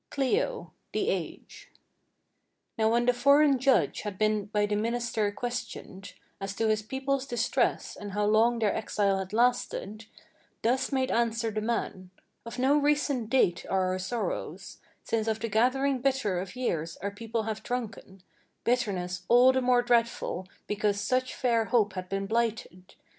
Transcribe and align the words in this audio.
CLIO 0.09 0.73
THE 0.93 1.11
AGE 1.11 1.69
Now 2.75 2.89
when 2.91 3.05
the 3.05 3.13
foreign 3.13 3.59
judge 3.59 4.01
had 4.01 4.17
been 4.17 4.45
by 4.45 4.65
the 4.65 4.75
minister 4.75 5.31
questioned 5.31 6.15
As 6.39 6.55
to 6.55 6.67
his 6.69 6.81
people's 6.81 7.27
distress, 7.27 7.95
and 7.95 8.13
how 8.13 8.25
long 8.25 8.57
their 8.57 8.73
exile 8.73 9.19
had 9.19 9.31
lasted, 9.31 10.07
Thus 10.63 10.91
made 10.91 11.11
answer 11.11 11.51
the 11.51 11.61
man: 11.61 12.09
"Of 12.47 12.57
no 12.57 12.79
recent 12.79 13.29
date 13.29 13.63
are 13.69 13.91
our 13.91 13.99
sorrows; 13.99 14.79
Since 15.03 15.27
of 15.27 15.39
the 15.39 15.49
gathering 15.49 16.01
bitter 16.01 16.39
of 16.39 16.55
years 16.55 16.97
our 16.97 17.11
people 17.11 17.43
have 17.43 17.61
drunken, 17.61 18.23
Bitterness 18.63 19.21
all 19.27 19.51
the 19.51 19.61
more 19.61 19.83
dreadful 19.83 20.47
because 20.65 20.99
such 20.99 21.35
fair 21.35 21.65
hope 21.65 21.93
had 21.93 22.09
been 22.09 22.25
blighted. 22.25 22.95